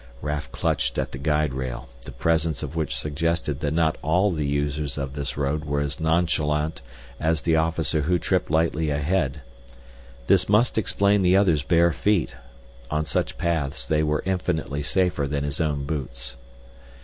Raf 0.19 0.51
clutched 0.51 0.97
at 0.97 1.11
the 1.11 1.19
guide 1.19 1.53
rail, 1.53 1.87
the 2.05 2.11
presence 2.11 2.63
of 2.63 2.75
which 2.75 2.95
suggested 2.97 3.59
that 3.59 3.71
not 3.75 3.99
all 4.01 4.31
the 4.31 4.47
users 4.47 4.97
of 4.97 5.13
this 5.13 5.37
road 5.37 5.63
were 5.63 5.79
as 5.79 5.99
nonchalant 5.99 6.81
as 7.19 7.41
the 7.41 7.55
officer 7.55 8.01
who 8.01 8.17
tripped 8.17 8.49
lightly 8.49 8.89
ahead. 8.89 9.41
This 10.25 10.49
must 10.49 10.79
explain 10.79 11.21
the 11.21 11.35
other's 11.37 11.61
bare 11.61 11.91
feet 11.91 12.35
on 12.89 13.05
such 13.05 13.37
paths 13.37 13.85
they 13.85 14.01
were 14.01 14.23
infinitely 14.25 14.81
safer 14.81 15.27
than 15.27 15.43
his 15.43 15.61
own 15.61 15.85
boots. 15.85 16.35